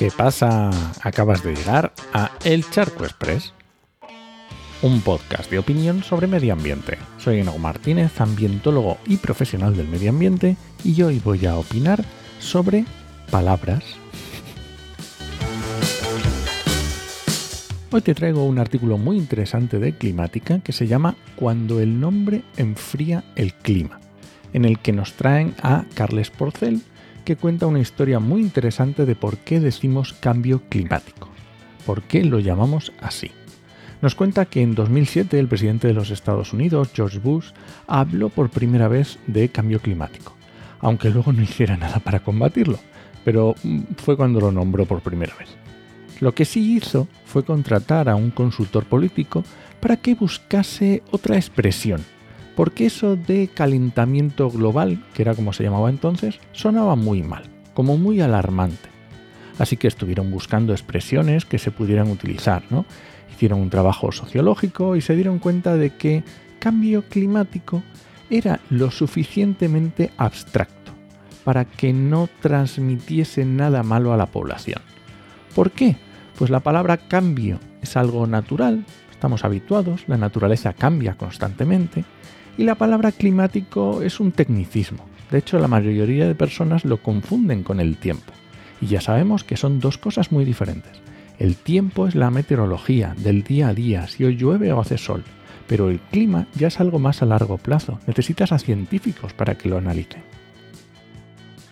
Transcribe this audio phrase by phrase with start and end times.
[0.00, 0.70] ¿Qué pasa?
[1.02, 3.52] Acabas de llegar a El Charco Express,
[4.80, 6.96] un podcast de opinión sobre medio ambiente.
[7.18, 12.02] Soy Eno Martínez, ambientólogo y profesional del medio ambiente, y hoy voy a opinar
[12.38, 12.86] sobre
[13.30, 13.84] palabras.
[17.90, 22.42] Hoy te traigo un artículo muy interesante de Climática que se llama Cuando el nombre
[22.56, 24.00] enfría el clima,
[24.54, 26.80] en el que nos traen a Carles Porcel,
[27.30, 31.28] que cuenta una historia muy interesante de por qué decimos cambio climático,
[31.86, 33.30] por qué lo llamamos así.
[34.02, 37.52] Nos cuenta que en 2007 el presidente de los Estados Unidos, George Bush,
[37.86, 40.34] habló por primera vez de cambio climático,
[40.80, 42.80] aunque luego no hiciera nada para combatirlo,
[43.24, 45.50] pero mm, fue cuando lo nombró por primera vez.
[46.18, 49.44] Lo que sí hizo fue contratar a un consultor político
[49.78, 52.04] para que buscase otra expresión
[52.60, 57.96] porque eso de calentamiento global, que era como se llamaba entonces, sonaba muy mal, como
[57.96, 58.90] muy alarmante.
[59.58, 62.84] Así que estuvieron buscando expresiones que se pudieran utilizar, ¿no?
[63.32, 66.22] Hicieron un trabajo sociológico y se dieron cuenta de que
[66.58, 67.82] cambio climático
[68.28, 70.92] era lo suficientemente abstracto
[71.44, 74.82] para que no transmitiese nada malo a la población.
[75.54, 75.96] ¿Por qué?
[76.36, 82.04] Pues la palabra cambio es algo natural, estamos habituados, la naturaleza cambia constantemente,
[82.60, 85.06] y la palabra climático es un tecnicismo.
[85.30, 88.34] De hecho, la mayoría de personas lo confunden con el tiempo.
[88.82, 90.92] Y ya sabemos que son dos cosas muy diferentes.
[91.38, 95.24] El tiempo es la meteorología del día a día, si hoy llueve o hace sol.
[95.68, 97.98] Pero el clima ya es algo más a largo plazo.
[98.06, 100.22] Necesitas a científicos para que lo analicen.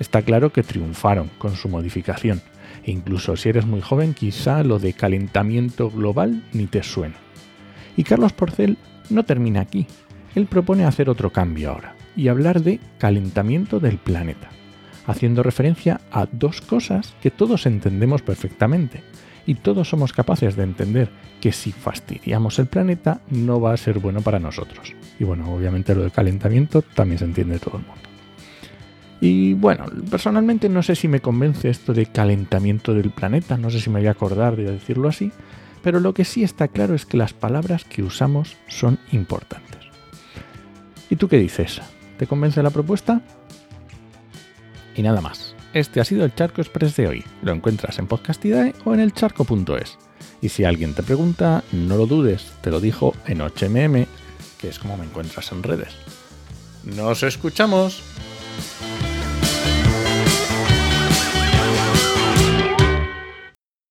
[0.00, 2.42] Está claro que triunfaron con su modificación.
[2.82, 7.18] E incluso si eres muy joven, quizá lo de calentamiento global ni te suena.
[7.96, 8.78] Y Carlos Porcel
[9.10, 9.86] no termina aquí
[10.34, 14.50] él propone hacer otro cambio ahora y hablar de calentamiento del planeta,
[15.06, 19.02] haciendo referencia a dos cosas que todos entendemos perfectamente
[19.46, 21.08] y todos somos capaces de entender
[21.40, 24.94] que si fastidiamos el planeta no va a ser bueno para nosotros.
[25.18, 28.02] Y bueno, obviamente lo del calentamiento también se entiende todo el mundo.
[29.20, 33.80] Y bueno, personalmente no sé si me convence esto de calentamiento del planeta, no sé
[33.80, 35.30] si me voy a acordar de decirlo así,
[35.82, 39.81] pero lo que sí está claro es que las palabras que usamos son importantes.
[41.12, 41.78] ¿Y tú qué dices?
[42.16, 43.20] ¿Te convence la propuesta?
[44.96, 45.54] Y nada más.
[45.74, 47.24] Este ha sido el Charco Express de hoy.
[47.42, 49.98] Lo encuentras en Podcastidae o en elcharco.es.
[50.40, 54.06] Y si alguien te pregunta, no lo dudes, te lo dijo en HMM,
[54.58, 55.90] que es como me encuentras en redes.
[56.82, 58.02] ¡Nos escuchamos!